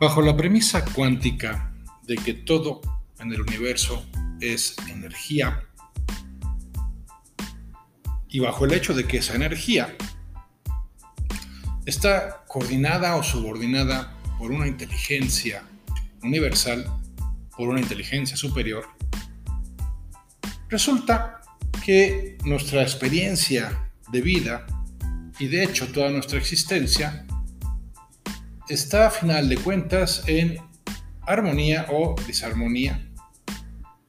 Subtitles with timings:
[0.00, 1.72] Bajo la premisa cuántica
[2.04, 2.80] de que todo
[3.18, 4.06] en el universo
[4.40, 5.64] es energía,
[8.28, 9.96] y bajo el hecho de que esa energía
[11.84, 15.64] está coordinada o subordinada por una inteligencia
[16.22, 16.84] universal,
[17.56, 18.86] por una inteligencia superior,
[20.68, 21.40] resulta
[21.84, 24.64] que nuestra experiencia de vida
[25.40, 27.26] y de hecho toda nuestra existencia
[28.68, 30.58] está a final de cuentas en
[31.22, 33.06] armonía o disarmonía,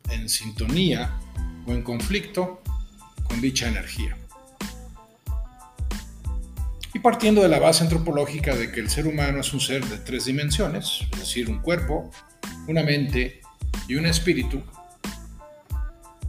[0.10, 1.18] en sintonía
[1.66, 2.62] o en conflicto
[3.28, 4.18] con dicha energía.
[6.94, 9.98] Y partiendo de la base antropológica de que el ser humano es un ser de
[9.98, 12.12] tres dimensiones, es decir, un cuerpo,
[12.68, 13.42] una mente
[13.88, 14.62] y un espíritu,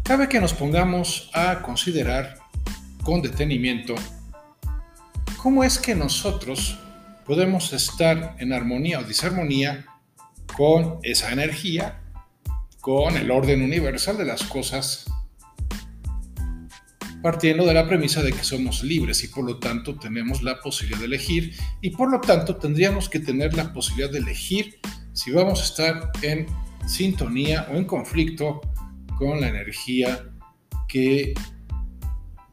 [0.05, 2.39] cabe que nos pongamos a considerar
[3.03, 3.95] con detenimiento
[5.37, 6.79] cómo es que nosotros
[7.31, 9.87] podemos estar en armonía o disarmonía
[10.57, 12.03] con esa energía,
[12.81, 15.05] con el orden universal de las cosas,
[17.23, 20.99] partiendo de la premisa de que somos libres y por lo tanto tenemos la posibilidad
[20.99, 24.81] de elegir y por lo tanto tendríamos que tener la posibilidad de elegir
[25.13, 26.47] si vamos a estar en
[26.85, 28.61] sintonía o en conflicto
[29.17, 30.25] con la energía
[30.89, 31.35] que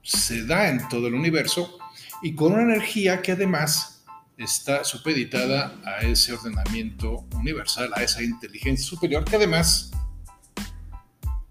[0.04, 1.80] se da en todo el universo
[2.22, 3.97] y con una energía que además
[4.38, 9.92] está supeditada a ese ordenamiento universal, a esa inteligencia superior que además,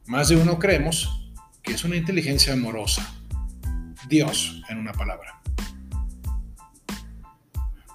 [0.06, 1.30] más de uno creemos
[1.62, 3.12] que es una inteligencia amorosa.
[4.08, 5.42] Dios, en una palabra.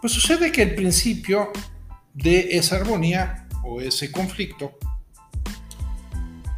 [0.02, 1.52] Pues sucede que el principio
[2.14, 4.78] de esa armonía o ese conflicto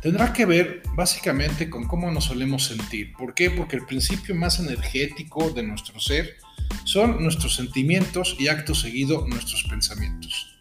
[0.03, 3.13] tendrá que ver básicamente con cómo nos solemos sentir.
[3.13, 3.49] ¿Por qué?
[3.49, 6.35] Porque el principio más energético de nuestro ser
[6.83, 10.59] son nuestros sentimientos y acto seguido nuestros pensamientos.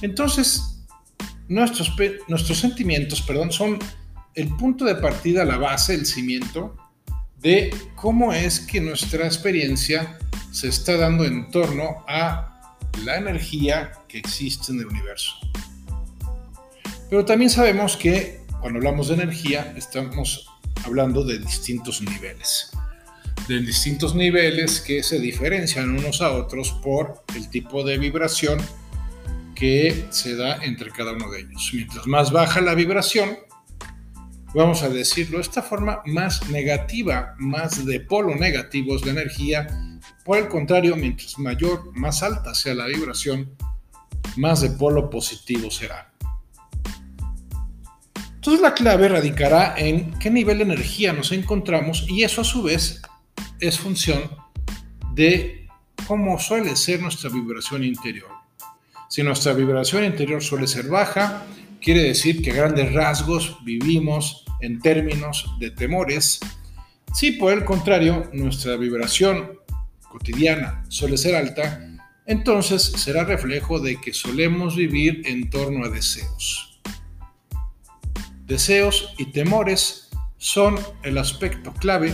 [0.00, 0.82] Entonces,
[1.46, 1.94] nuestros,
[2.26, 3.78] nuestros sentimientos, perdón, son
[4.34, 6.76] el punto de partida, la base, el cimiento
[7.38, 10.18] de cómo es que nuestra experiencia
[10.50, 15.34] se está dando en torno a la energía que existe en el universo.
[17.10, 20.48] Pero también sabemos que cuando hablamos de energía estamos
[20.84, 22.70] hablando de distintos niveles
[23.50, 28.60] de distintos niveles que se diferencian unos a otros por el tipo de vibración
[29.56, 31.70] que se da entre cada uno de ellos.
[31.74, 33.38] Mientras más baja la vibración,
[34.54, 39.66] vamos a decirlo de esta forma, más negativa, más de polo negativo es la energía.
[40.24, 43.56] Por el contrario, mientras mayor, más alta sea la vibración,
[44.36, 46.09] más de polo positivo será.
[48.40, 52.62] Entonces la clave radicará en qué nivel de energía nos encontramos y eso a su
[52.62, 53.02] vez
[53.60, 54.30] es función
[55.12, 55.68] de
[56.06, 58.30] cómo suele ser nuestra vibración interior.
[59.10, 61.44] Si nuestra vibración interior suele ser baja,
[61.82, 66.40] quiere decir que a grandes rasgos vivimos en términos de temores.
[67.12, 69.58] Si por el contrario nuestra vibración
[70.08, 71.86] cotidiana suele ser alta,
[72.24, 76.69] entonces será reflejo de que solemos vivir en torno a deseos.
[78.50, 80.74] Deseos y temores son
[81.04, 82.12] el aspecto clave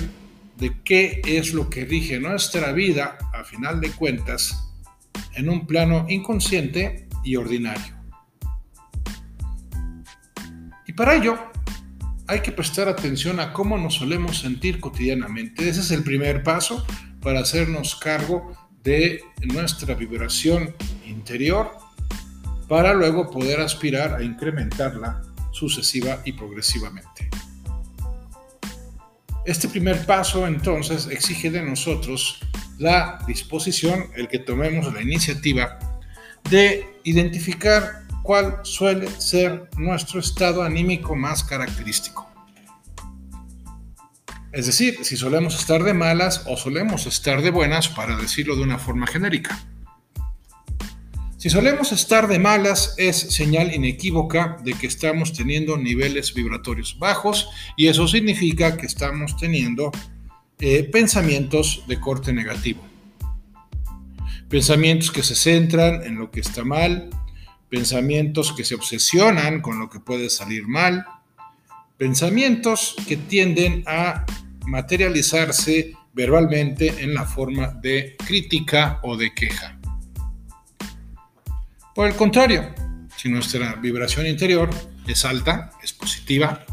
[0.59, 4.69] de qué es lo que rige nuestra vida, a final de cuentas,
[5.35, 7.97] en un plano inconsciente y ordinario.
[10.87, 11.39] Y para ello,
[12.27, 15.67] hay que prestar atención a cómo nos solemos sentir cotidianamente.
[15.67, 16.85] Ese es el primer paso
[17.23, 18.53] para hacernos cargo
[18.85, 20.75] de nuestra vibración
[21.07, 21.71] interior
[22.69, 25.23] para luego poder aspirar a incrementarla
[25.57, 27.31] sucesiva y progresivamente.
[29.47, 32.41] Este primer paso entonces exige de nosotros
[32.79, 35.79] la disposición, el que tomemos la iniciativa
[36.51, 42.29] de identificar cuál suele ser nuestro estado anímico más característico.
[44.53, 48.63] Es decir, si solemos estar de malas o solemos estar de buenas, para decirlo de
[48.63, 49.59] una forma genérica.
[51.47, 57.49] Si solemos estar de malas es señal inequívoca de que estamos teniendo niveles vibratorios bajos
[57.77, 59.93] y eso significa que estamos teniendo
[60.59, 62.85] eh, pensamientos de corte negativo.
[64.49, 67.11] Pensamientos que se centran en lo que está mal,
[67.69, 71.07] pensamientos que se obsesionan con lo que puede salir mal,
[71.97, 74.27] pensamientos que tienden a
[74.67, 79.76] materializarse verbalmente en la forma de crítica o de queja.
[81.97, 82.75] Por el contrario,
[83.17, 84.69] si nuestra vibración interior
[85.09, 86.67] es alta, es positiva,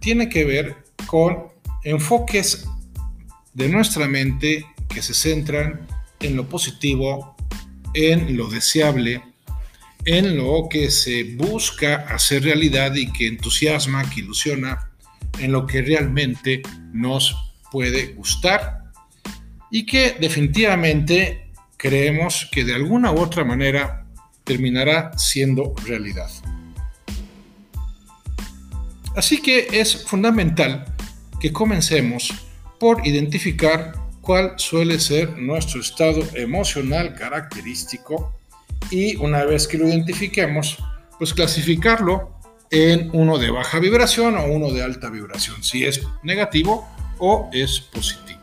[0.00, 0.74] tiene que ver
[1.04, 1.48] con
[1.84, 2.66] enfoques
[3.52, 5.86] de nuestra mente que se centran
[6.18, 7.36] en lo positivo,
[7.92, 9.22] en lo deseable,
[10.06, 14.92] en lo que se busca hacer realidad y que entusiasma, que ilusiona,
[15.40, 18.84] en lo que realmente nos puede gustar
[19.70, 24.01] y que definitivamente creemos que de alguna u otra manera
[24.44, 26.30] terminará siendo realidad.
[29.16, 30.86] Así que es fundamental
[31.40, 32.32] que comencemos
[32.78, 38.34] por identificar cuál suele ser nuestro estado emocional característico
[38.90, 40.78] y una vez que lo identifiquemos,
[41.18, 42.38] pues clasificarlo
[42.70, 47.80] en uno de baja vibración o uno de alta vibración, si es negativo o es
[47.80, 48.40] positivo.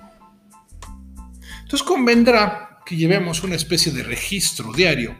[1.62, 5.16] Entonces convendrá que llevemos una especie de registro diario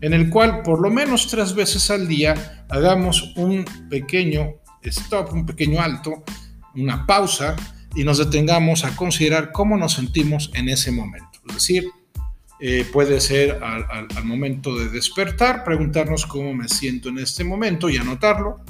[0.00, 5.46] en el cual por lo menos tres veces al día hagamos un pequeño stop, un
[5.46, 6.24] pequeño alto,
[6.74, 7.56] una pausa
[7.94, 11.40] y nos detengamos a considerar cómo nos sentimos en ese momento.
[11.48, 11.90] Es decir,
[12.60, 17.96] eh, puede ser al, momento de despertar, preguntarnos cómo me siento en este momento y
[17.96, 18.60] anotarlo.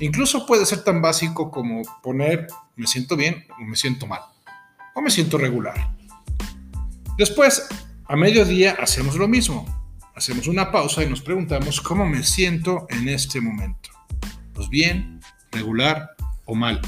[0.00, 4.20] Incluso puede ser tan básico como poner me siento bien o me siento mal
[4.94, 5.94] o me siento regular.
[7.16, 7.66] Después,
[8.06, 9.85] a mediodía hacemos lo mismo.
[10.16, 13.90] Hacemos una pausa y nos preguntamos cómo me siento en este momento.
[14.54, 15.20] Pues bien,
[15.52, 16.12] regular
[16.46, 16.80] o mal.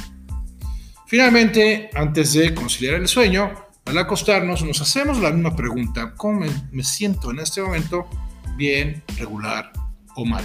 [1.06, 3.52] Finalmente, antes de conciliar el sueño,
[3.84, 8.08] al acostarnos nos hacemos la misma pregunta, ¿cómo me, siento en este momento?
[8.56, 9.72] Bien, regular
[10.16, 10.44] o mal.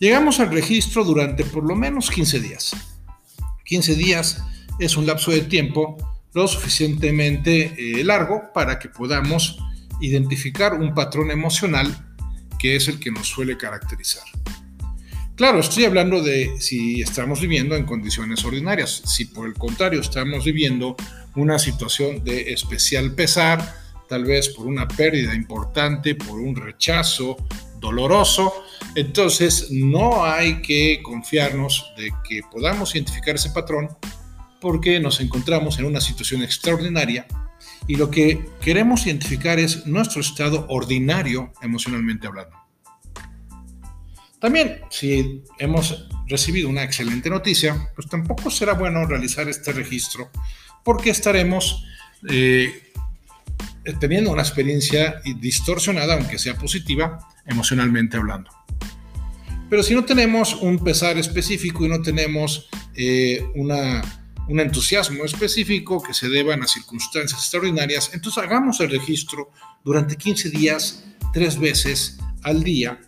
[0.00, 2.74] Llegamos al registro durante por lo menos 15 días.
[3.64, 4.42] 15 días
[4.80, 5.96] es un lapso de tiempo
[6.34, 9.56] lo suficientemente eh, largo para que podamos
[10.00, 12.06] identificar un patrón emocional
[12.58, 14.24] que es el que nos suele caracterizar.
[15.34, 19.02] Claro, estoy hablando de si estamos viviendo en condiciones ordinarias.
[19.06, 20.96] Si por el contrario estamos viviendo
[21.34, 23.74] una situación de especial pesar,
[24.06, 27.38] tal vez por una pérdida importante, por un rechazo
[27.78, 28.52] doloroso,
[28.94, 33.88] entonces no hay que confiarnos de que podamos identificar ese patrón
[34.60, 37.26] porque nos encontramos en una situación extraordinaria
[37.86, 42.56] y lo que queremos identificar es nuestro estado ordinario emocionalmente hablando.
[44.40, 50.30] También, si hemos recibido una excelente noticia, pues tampoco será bueno realizar este registro
[50.82, 51.84] porque estaremos
[52.28, 52.90] eh,
[53.98, 58.50] teniendo una experiencia distorsionada, aunque sea positiva, emocionalmente hablando.
[59.68, 64.02] Pero si no tenemos un pesar específico y no tenemos eh, una,
[64.50, 69.52] un entusiasmo específico que se deban a circunstancias extraordinarias, entonces hagamos el registro
[69.84, 73.00] durante 15 días, tres veces al día,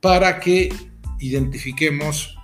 [0.00, 0.74] para que
[1.20, 2.36] identifiquemos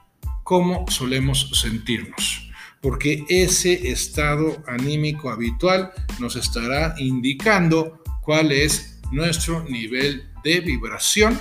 [0.44, 2.48] cómo solemos sentirnos,
[2.80, 5.90] porque ese estado anímico habitual
[6.20, 11.36] nos estará indicando cuál es nuestro nivel de vibración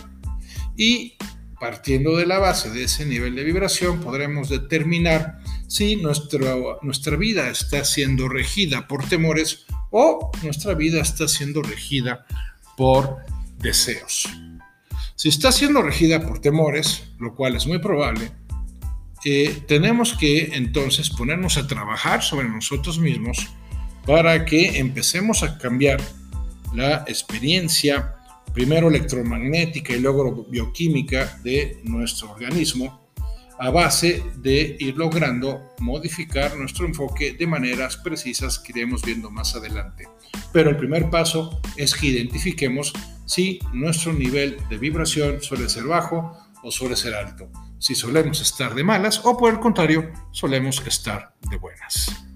[0.75, 1.13] y
[1.59, 7.85] partiendo de la base de ese nivel de vibración podremos determinar si nuestra vida está
[7.85, 12.25] siendo regida por temores o nuestra vida está siendo regida
[12.75, 13.17] por
[13.59, 14.27] deseos.
[15.15, 18.31] Si está siendo regida por temores, lo cual es muy probable,
[19.23, 23.47] eh, tenemos que entonces ponernos a trabajar sobre nosotros mismos
[24.07, 26.01] para que empecemos a cambiar
[26.73, 28.15] la experiencia,
[28.55, 33.08] primero electromagnética y luego bioquímica de nuestro organismo,
[33.59, 39.55] a base de ir logrando modificar nuestro enfoque de maneras precisas que iremos viendo más
[39.55, 40.07] adelante.
[40.53, 42.93] Pero el primer paso es que identifiquemos
[43.25, 48.73] si nuestro nivel de vibración suele ser bajo o suele ser alto, si solemos estar
[48.75, 52.28] de malas o por el contrario solemos estar de buenas.